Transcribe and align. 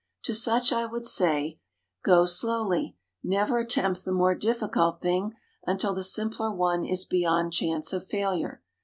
To 0.23 0.33
such 0.33 0.73
I 0.73 0.87
would 0.87 1.05
say, 1.05 1.59
go 2.03 2.25
slowly; 2.25 2.97
never 3.23 3.59
attempt 3.59 4.03
the 4.03 4.11
more 4.11 4.33
difficult 4.33 4.99
thing 4.99 5.35
until 5.67 5.93
the 5.93 6.03
simpler 6.03 6.51
one 6.51 6.83
is 6.83 7.05
beyond 7.05 7.53
chance 7.53 7.93
of 7.93 8.07
failure. 8.07 8.63